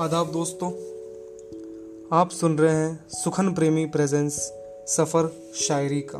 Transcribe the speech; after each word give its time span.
आदाब 0.00 0.32
दोस्तों, 0.32 0.70
आप 2.12 2.30
सुन 2.30 2.58
रहे 2.58 2.74
हैं 2.74 3.04
सुखन 3.08 3.54
प्रेमी 3.54 3.86
प्रेजेंस 3.86 4.52
सफ़र 4.88 5.52
शायरी 5.54 6.06
का। 6.14 6.18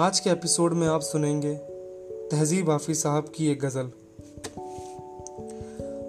आज 0.00 0.20
के 0.20 0.30
एपिसोड 0.30 0.72
में 0.72 0.88
आप 0.88 1.00
सुनेंगे 1.00 1.54
तहजीब 2.28 2.70
आफी 2.70 2.94
साहब 2.94 3.32
की 3.34 3.48
एक 3.48 3.60
गज़ल। 3.60 3.90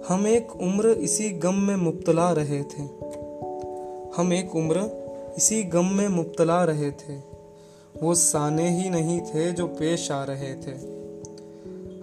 हम 0.08 0.26
एक 0.26 0.56
उम्र 0.56 0.88
इसी 0.88 1.30
गम 1.30 1.54
में 1.54 1.76
मुब्तला 1.76 2.32
रहे 2.32 2.62
थे। 2.62 2.82
हम 4.16 4.32
एक 4.32 4.56
उम्र 4.56 4.78
इसी 5.36 5.62
गम 5.62 5.84
में 5.84 6.08
मुब्तला 6.08 6.64
रहे 6.64 6.90
थे। 6.90 7.16
वो 8.02 8.14
साने 8.14 8.82
ही 8.82 8.90
नहीं 8.90 9.20
थे 9.20 9.52
जो 9.52 9.66
पेश 9.66 10.10
आ 10.10 10.24
रहे 10.24 10.54
थे। 10.54 10.94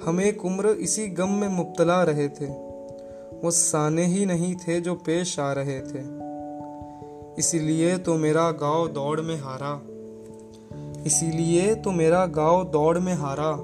हम 0.06 0.22
एक 0.22 0.46
उम्र 0.46 0.68
इसी 0.68 1.08
गम 1.08 1.30
में 1.30 1.48
मुब्तला 1.48 2.04
रहे 2.04 2.28
थे। 2.28 2.71
वो 3.44 3.52
साने 3.52 4.06
ही 4.06 4.26
नहीं 4.26 4.56
थे 4.56 4.82
जो 4.82 4.96
पेश 4.96 5.40
आ 5.40 5.54
रहे 5.54 5.82
थे। 5.82 6.22
इसीलिए 7.40 7.98
तो 7.98 8.16
मेरा 8.16 8.52
गाँव 8.52 8.88
दौड़ 8.88 9.22
में 9.22 9.42
हारा। 9.42 9.82
इसीलिए 11.04 11.76
तो 11.76 11.92
मेरा 11.92 12.26
गाँव 12.26 12.64
दौड़ 12.64 13.00
में 13.00 13.14
हारा। 13.14 13.58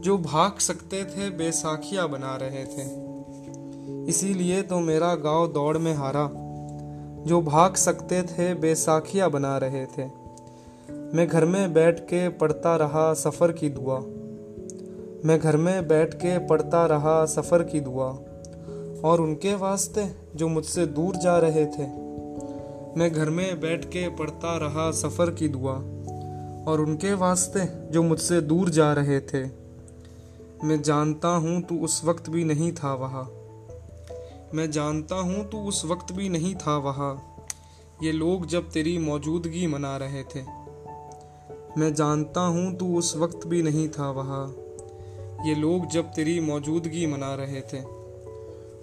जो 0.00 0.18
भाग 0.18 0.58
सकते 0.58 1.04
थे, 1.04 1.30
बेसाखिया 1.30 2.06
बना 2.06 2.36
रहे 2.42 2.64
थे। 2.64 3.08
इसीलिए 4.08 4.62
तो 4.62 4.80
मेरा 4.80 5.14
गाँव 5.14 5.52
दौड़ 5.52 5.78
में 5.78 5.94
हारा। 5.94 6.30
जो 7.26 7.40
भाग 7.40 7.74
सकते 7.74 8.22
थे, 8.22 8.54
बेसाखिया 8.54 9.28
बना 9.28 9.58
रहे 9.58 9.86
थे। 9.86 10.04
मैं 10.90 11.28
घर 11.28 11.44
में 11.44 11.72
बैठ 11.72 12.00
के 12.00 12.28
पढ़ता 12.28 12.76
रहा 12.76 13.14
सफ़र 13.14 13.52
की 13.52 13.68
दुआ। 13.68 13.98
मैं 15.24 15.38
घर 15.38 15.56
में 15.56 15.88
बैठ 15.88 16.14
के 16.14 16.38
पढ़ता 16.38 16.86
रहा 16.86 17.26
सफ़र 17.26 17.62
की 17.62 17.80
दुआ। 17.80 18.18
और 19.04 19.20
उनके 19.20 19.54
वास्ते 19.54 20.14
जो 20.36 20.48
मुझसे 20.48 20.86
दूर 20.86 21.16
जा 21.16 21.38
रहे 21.38 21.66
थे। 21.66 21.86
मैं 22.98 23.12
घर 23.12 23.30
में 23.30 23.60
बैठ 23.60 23.84
के 23.84 24.08
पढ़ता 24.08 24.56
रहा 24.56 24.90
सफ़र 24.90 25.30
की 25.30 25.48
दुआ 25.48 25.74
और 26.72 26.80
उनके 26.80 27.14
वास्ते 27.14 27.92
जो 27.92 28.02
मुझसे 28.02 28.40
दूर 28.40 28.70
जा 28.70 28.92
रहे 28.92 29.20
थे। 29.20 29.44
मैं 30.64 30.82
जानता 30.82 31.28
हूँ 31.28 31.62
तू 31.62 31.78
उस 31.78 32.04
वक्त 32.04 32.30
भी 32.30 32.44
नहीं 32.44 32.72
था 32.72 32.94
वहाँ। 32.94 33.24
मैं 34.54 34.70
जानता 34.70 35.16
हूँ 35.16 35.48
तू 35.48 35.58
उस 35.58 35.84
वक्त 35.84 36.12
भी 36.12 36.28
नहीं 36.28 36.54
था 36.54 36.76
वहाँ। 36.76 37.36
ये 38.02 38.12
लोग 38.12 38.46
जब 38.46 38.70
तेरी 38.70 38.98
मौजूदगी 38.98 39.66
मना 39.66 39.96
रहे 39.96 40.22
थे। 40.22 40.42
मैं 41.80 41.94
जानता 41.94 42.40
हूँ 42.40 42.76
तू 42.76 42.98
उस 42.98 43.16
वक्त 43.16 43.46
भी 43.46 43.62
नहीं 43.62 43.88
था 43.88 44.10
वहाँ। 44.10 44.56
ये 45.46 45.54
लोग 45.54 45.86
जब 45.86 46.04
तेरी 46.04 46.40
मौजूदगी 46.40 47.06
मना 47.06 47.34
रहे 47.34 47.60
थे। 47.60 47.97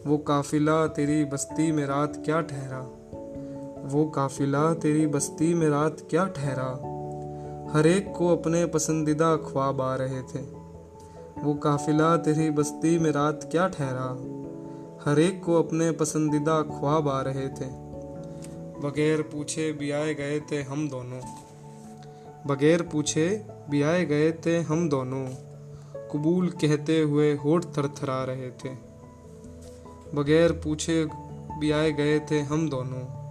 वो 0.05 0.17
काफिला 0.17 0.87
तेरी 0.87 1.25
बस्ती 1.25 1.71
में 1.71 1.85
रात 1.85 2.21
क्या 2.25 2.41
ठहरा? 2.41 2.79
वो 3.83 4.05
काफिला 4.05 4.73
तेरी 4.73 5.07
बस्ती 5.07 5.53
में 5.53 5.69
रात 5.69 5.97
क्या 6.09 6.25
ठहरा? 6.25 6.71
हर 7.73 7.87
एक 7.87 8.13
को 8.17 8.27
अपने 8.27 8.65
पसंदीदा 8.65 9.35
ख्वाब 9.35 9.81
आ 9.81 9.95
रहे 9.95 10.21
थे। 10.21 10.39
वो 11.41 11.53
काफिला 11.53 12.17
तेरी 12.17 12.49
बस्ती 12.49 12.99
में 12.99 13.11
रात 13.11 13.49
क्या 13.51 13.67
ठहरा? 13.67 14.17
हर 15.05 15.19
एक 15.19 15.43
को 15.43 15.53
अपने 15.53 15.91
पसंदीदा 15.91 16.61
ख्वाब 16.61 17.09
आ 17.09 17.21
रहे 17.21 17.47
थे। 17.47 17.65
बगैर 18.79 19.21
पूछे 19.21 19.73
भी 19.73 19.91
आए 19.91 20.13
गए 20.13 20.39
थे 20.39 20.61
हम 20.61 20.89
दोनों। 20.89 21.21
बगैर 22.47 22.81
पूछे 22.81 23.45
भी 23.69 23.81
आए 23.81 24.05
गए 24.05 24.31
थे 24.31 24.61
हम 24.61 24.89
दोनों। 24.89 25.27
कबूल 26.13 26.49
कहते 26.49 27.01
हुए 27.01 27.33
होठ 27.33 27.65
थरथरा 27.65 28.23
रहे 28.23 28.51
थे। 28.51 28.84
बगैर 30.15 30.51
पूछे 30.51 31.07
भी 31.59 31.71
आए 31.71 31.91
गए 31.91 32.19
थे 32.19 32.41
हम 32.41 32.69
दोनों। 32.69 33.25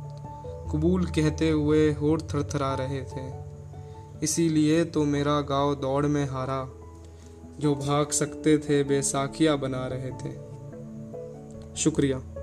कबूल 0.73 1.07
कहते 1.07 1.51
हुए 1.51 1.93
होठ 1.93 2.23
थरथरा 2.23 2.75
रहे 2.75 3.03
थे। 3.03 3.45
इसीलिए 4.23 4.85
तो 4.85 5.05
मेरा 5.05 5.41
गाँव 5.41 5.75
दौड़ 5.75 6.07
में 6.07 6.25
हारा, 6.25 6.71
जो 7.61 7.75
भाग 7.75 8.11
सकते 8.11 8.59
थे, 8.59 8.85
बेसाखिया 8.85 9.57
बना 9.57 9.87
रहे 9.87 10.11
थे। 10.11 10.55
शुक्रिया। 11.77 12.34